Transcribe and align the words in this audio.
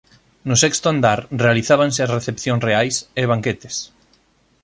No 0.49 0.55
sexto 0.63 0.85
andar 0.89 1.19
realizábanse 1.43 1.99
as 2.01 2.13
recepcións 2.17 2.61
reais 2.69 2.95
e 3.21 3.23
banquetes. 3.31 3.75